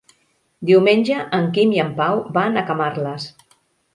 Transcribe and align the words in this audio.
Diumenge 0.69 1.17
en 1.39 1.45
Quim 1.57 1.75
i 1.77 1.83
en 1.85 1.93
Pau 2.01 2.21
van 2.39 2.57
a 2.57 2.63
Camarles. 2.71 3.29